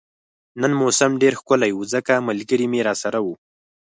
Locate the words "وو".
1.73-1.83, 3.25-3.33